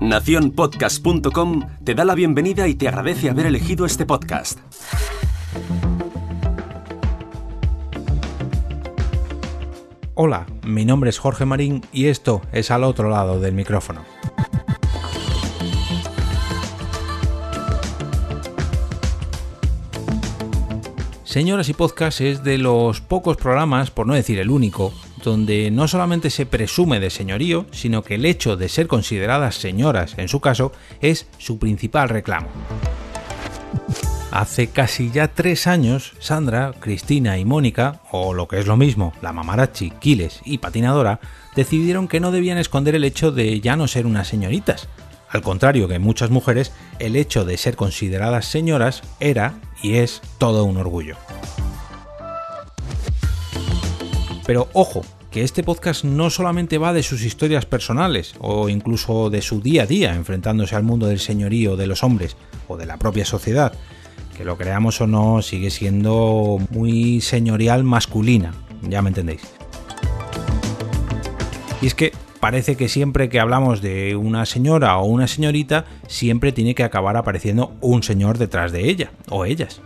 Naciónpodcast.com 0.00 1.62
te 1.84 1.94
da 1.94 2.04
la 2.04 2.14
bienvenida 2.14 2.68
y 2.68 2.74
te 2.74 2.88
agradece 2.88 3.30
haber 3.30 3.46
elegido 3.46 3.86
este 3.86 4.04
podcast. 4.04 4.58
Hola, 10.14 10.46
mi 10.64 10.84
nombre 10.84 11.10
es 11.10 11.18
Jorge 11.18 11.44
Marín 11.44 11.82
y 11.92 12.06
esto 12.06 12.42
es 12.52 12.70
al 12.70 12.84
otro 12.84 13.08
lado 13.08 13.40
del 13.40 13.54
micrófono. 13.54 14.04
Señoras 21.24 21.68
y 21.68 21.74
Podcast 21.74 22.20
es 22.20 22.44
de 22.44 22.58
los 22.58 23.00
pocos 23.00 23.36
programas, 23.36 23.90
por 23.90 24.06
no 24.06 24.14
decir 24.14 24.38
el 24.38 24.50
único, 24.50 24.92
donde 25.22 25.70
no 25.70 25.88
solamente 25.88 26.30
se 26.30 26.46
presume 26.46 27.00
de 27.00 27.10
señorío, 27.10 27.66
sino 27.72 28.02
que 28.02 28.16
el 28.16 28.24
hecho 28.24 28.56
de 28.56 28.68
ser 28.68 28.86
consideradas 28.86 29.56
señoras, 29.56 30.14
en 30.18 30.28
su 30.28 30.40
caso, 30.40 30.72
es 31.00 31.26
su 31.38 31.58
principal 31.58 32.08
reclamo. 32.08 32.48
Hace 34.30 34.66
casi 34.66 35.12
ya 35.12 35.28
tres 35.28 35.68
años, 35.68 36.14
Sandra, 36.18 36.72
Cristina 36.80 37.38
y 37.38 37.44
Mónica, 37.44 38.00
o 38.10 38.34
lo 38.34 38.48
que 38.48 38.58
es 38.58 38.66
lo 38.66 38.76
mismo, 38.76 39.12
la 39.22 39.32
mamarachi, 39.32 39.90
Quiles 39.90 40.40
y 40.44 40.58
patinadora, 40.58 41.20
decidieron 41.54 42.08
que 42.08 42.18
no 42.18 42.32
debían 42.32 42.58
esconder 42.58 42.96
el 42.96 43.04
hecho 43.04 43.30
de 43.30 43.60
ya 43.60 43.76
no 43.76 43.86
ser 43.86 44.06
unas 44.06 44.26
señoritas. 44.26 44.88
Al 45.30 45.42
contrario 45.42 45.86
que 45.86 46.00
muchas 46.00 46.30
mujeres, 46.30 46.72
el 46.98 47.14
hecho 47.14 47.44
de 47.44 47.56
ser 47.56 47.76
consideradas 47.76 48.46
señoras 48.46 49.02
era 49.20 49.54
y 49.82 49.94
es 49.94 50.20
todo 50.38 50.64
un 50.64 50.78
orgullo. 50.78 51.16
Pero 54.46 54.68
ojo, 54.72 55.02
que 55.30 55.42
este 55.42 55.62
podcast 55.62 56.04
no 56.04 56.30
solamente 56.30 56.78
va 56.78 56.92
de 56.92 57.02
sus 57.02 57.22
historias 57.22 57.66
personales 57.66 58.34
o 58.38 58.68
incluso 58.68 59.30
de 59.30 59.42
su 59.42 59.60
día 59.60 59.82
a 59.82 59.86
día 59.86 60.14
enfrentándose 60.14 60.76
al 60.76 60.84
mundo 60.84 61.06
del 61.06 61.18
señorío 61.18 61.76
de 61.76 61.86
los 61.86 62.04
hombres 62.04 62.36
o 62.68 62.76
de 62.76 62.86
la 62.86 62.98
propia 62.98 63.24
sociedad, 63.24 63.72
que 64.36 64.44
lo 64.44 64.56
creamos 64.56 65.00
o 65.00 65.06
no 65.06 65.42
sigue 65.42 65.70
siendo 65.70 66.58
muy 66.70 67.20
señorial 67.20 67.84
masculina, 67.84 68.54
ya 68.82 69.02
me 69.02 69.08
entendéis. 69.08 69.42
Y 71.82 71.86
es 71.86 71.94
que 71.94 72.12
parece 72.44 72.76
que 72.76 72.90
siempre 72.90 73.30
que 73.30 73.40
hablamos 73.40 73.80
de 73.80 74.16
una 74.16 74.44
señora 74.44 74.98
o 74.98 75.06
una 75.06 75.26
señorita, 75.26 75.86
siempre 76.08 76.52
tiene 76.52 76.74
que 76.74 76.84
acabar 76.84 77.16
apareciendo 77.16 77.72
un 77.80 78.02
señor 78.02 78.36
detrás 78.36 78.70
de 78.70 78.90
ella 78.90 79.12
o 79.30 79.46
ellas. 79.46 79.80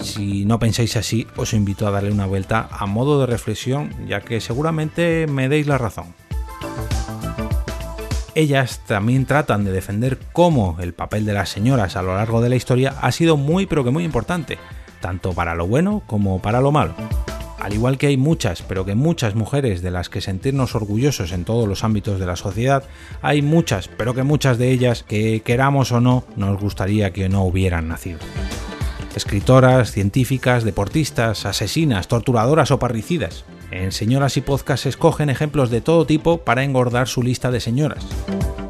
Si 0.00 0.46
no 0.46 0.58
pensáis 0.58 0.96
así, 0.96 1.26
os 1.36 1.52
invito 1.52 1.86
a 1.86 1.90
darle 1.90 2.10
una 2.10 2.24
vuelta 2.24 2.66
a 2.70 2.86
modo 2.86 3.20
de 3.20 3.26
reflexión, 3.26 3.92
ya 4.08 4.22
que 4.22 4.40
seguramente 4.40 5.26
me 5.26 5.50
deis 5.50 5.66
la 5.66 5.76
razón. 5.76 6.14
Ellas 8.34 8.80
también 8.86 9.26
tratan 9.26 9.62
de 9.62 9.72
defender 9.72 10.18
cómo 10.32 10.78
el 10.80 10.94
papel 10.94 11.26
de 11.26 11.34
las 11.34 11.50
señoras 11.50 11.96
a 11.96 12.02
lo 12.02 12.14
largo 12.14 12.40
de 12.40 12.48
la 12.48 12.56
historia 12.56 12.94
ha 13.02 13.12
sido 13.12 13.36
muy 13.36 13.66
pero 13.66 13.84
que 13.84 13.90
muy 13.90 14.04
importante, 14.04 14.56
tanto 15.02 15.34
para 15.34 15.54
lo 15.54 15.66
bueno 15.66 16.02
como 16.06 16.40
para 16.40 16.62
lo 16.62 16.72
malo 16.72 16.94
al 17.62 17.74
igual 17.74 17.96
que 17.96 18.08
hay 18.08 18.16
muchas, 18.16 18.62
pero 18.62 18.84
que 18.84 18.96
muchas 18.96 19.36
mujeres 19.36 19.82
de 19.82 19.92
las 19.92 20.08
que 20.08 20.20
sentirnos 20.20 20.74
orgullosos 20.74 21.30
en 21.30 21.44
todos 21.44 21.68
los 21.68 21.84
ámbitos 21.84 22.18
de 22.18 22.26
la 22.26 22.34
sociedad, 22.34 22.82
hay 23.22 23.40
muchas, 23.40 23.86
pero 23.86 24.14
que 24.14 24.24
muchas 24.24 24.58
de 24.58 24.72
ellas 24.72 25.04
que 25.04 25.42
queramos 25.42 25.92
o 25.92 26.00
no, 26.00 26.24
nos 26.34 26.60
gustaría 26.60 27.12
que 27.12 27.28
no 27.28 27.44
hubieran 27.44 27.86
nacido. 27.86 28.18
Escritoras, 29.14 29.92
científicas, 29.92 30.64
deportistas, 30.64 31.46
asesinas, 31.46 32.08
torturadoras 32.08 32.72
o 32.72 32.80
parricidas. 32.80 33.44
En 33.70 33.92
Señoras 33.92 34.36
y 34.36 34.40
Podcast 34.40 34.86
escogen 34.86 35.30
ejemplos 35.30 35.70
de 35.70 35.82
todo 35.82 36.04
tipo 36.04 36.38
para 36.38 36.64
engordar 36.64 37.06
su 37.06 37.22
lista 37.22 37.52
de 37.52 37.60
señoras. 37.60 38.04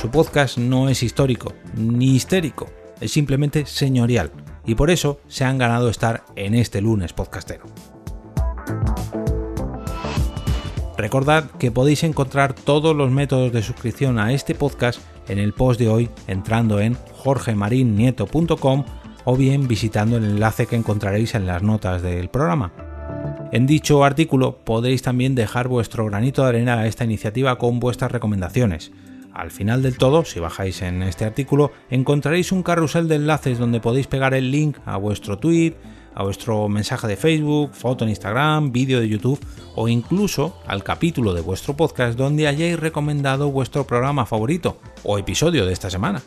Su 0.00 0.10
podcast 0.10 0.56
no 0.56 0.88
es 0.88 1.02
histórico, 1.02 1.52
ni 1.76 2.16
histérico, 2.16 2.70
es 3.02 3.12
simplemente 3.12 3.66
señorial, 3.66 4.32
y 4.64 4.76
por 4.76 4.90
eso 4.90 5.20
se 5.28 5.44
han 5.44 5.58
ganado 5.58 5.90
estar 5.90 6.24
en 6.36 6.54
este 6.54 6.80
lunes 6.80 7.12
podcastero. 7.12 7.66
Recordad 10.98 11.44
que 11.60 11.70
podéis 11.70 12.02
encontrar 12.02 12.54
todos 12.54 12.94
los 12.94 13.12
métodos 13.12 13.52
de 13.52 13.62
suscripción 13.62 14.18
a 14.18 14.32
este 14.32 14.56
podcast 14.56 15.00
en 15.28 15.38
el 15.38 15.52
post 15.52 15.78
de 15.78 15.88
hoy 15.88 16.10
entrando 16.26 16.80
en 16.80 16.94
jorgemarinieto.com 17.12 18.84
o 19.24 19.36
bien 19.36 19.68
visitando 19.68 20.16
el 20.16 20.24
enlace 20.24 20.66
que 20.66 20.74
encontraréis 20.74 21.36
en 21.36 21.46
las 21.46 21.62
notas 21.62 22.02
del 22.02 22.30
programa. 22.30 22.72
En 23.52 23.68
dicho 23.68 24.02
artículo 24.02 24.58
podéis 24.64 25.02
también 25.02 25.36
dejar 25.36 25.68
vuestro 25.68 26.04
granito 26.04 26.42
de 26.42 26.48
arena 26.48 26.80
a 26.80 26.88
esta 26.88 27.04
iniciativa 27.04 27.58
con 27.58 27.78
vuestras 27.78 28.10
recomendaciones. 28.10 28.90
Al 29.32 29.52
final 29.52 29.84
del 29.84 29.98
todo, 29.98 30.24
si 30.24 30.40
bajáis 30.40 30.82
en 30.82 31.04
este 31.04 31.24
artículo, 31.24 31.70
encontraréis 31.90 32.50
un 32.50 32.64
carrusel 32.64 33.06
de 33.06 33.14
enlaces 33.14 33.58
donde 33.60 33.78
podéis 33.78 34.08
pegar 34.08 34.34
el 34.34 34.50
link 34.50 34.78
a 34.84 34.96
vuestro 34.96 35.38
tweet, 35.38 35.76
a 36.18 36.24
vuestro 36.24 36.68
mensaje 36.68 37.06
de 37.06 37.16
Facebook, 37.16 37.70
foto 37.74 38.02
en 38.02 38.10
Instagram, 38.10 38.72
vídeo 38.72 38.98
de 38.98 39.08
YouTube 39.08 39.38
o 39.76 39.86
incluso 39.86 40.60
al 40.66 40.82
capítulo 40.82 41.32
de 41.32 41.42
vuestro 41.42 41.76
podcast 41.76 42.18
donde 42.18 42.48
hayáis 42.48 42.78
recomendado 42.78 43.52
vuestro 43.52 43.86
programa 43.86 44.26
favorito 44.26 44.78
o 45.04 45.16
episodio 45.16 45.64
de 45.64 45.72
esta 45.72 45.90
semana. 45.90 46.20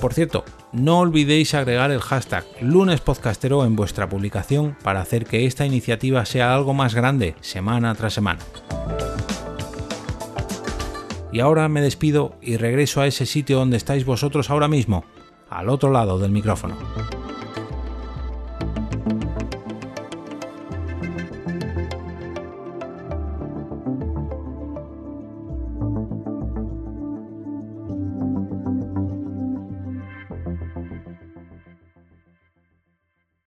Por 0.00 0.14
cierto, 0.14 0.44
no 0.72 0.98
olvidéis 0.98 1.54
agregar 1.54 1.92
el 1.92 2.00
hashtag 2.00 2.44
lunespodcastero 2.60 3.64
en 3.64 3.76
vuestra 3.76 4.08
publicación 4.08 4.76
para 4.82 5.00
hacer 5.00 5.26
que 5.26 5.46
esta 5.46 5.64
iniciativa 5.64 6.24
sea 6.26 6.52
algo 6.52 6.74
más 6.74 6.92
grande 6.92 7.36
semana 7.42 7.94
tras 7.94 8.14
semana. 8.14 8.40
Y 11.30 11.38
ahora 11.38 11.68
me 11.68 11.82
despido 11.82 12.34
y 12.42 12.56
regreso 12.56 13.00
a 13.00 13.06
ese 13.06 13.26
sitio 13.26 13.58
donde 13.58 13.76
estáis 13.76 14.04
vosotros 14.04 14.50
ahora 14.50 14.66
mismo, 14.66 15.04
al 15.48 15.68
otro 15.68 15.92
lado 15.92 16.18
del 16.18 16.32
micrófono. 16.32 17.19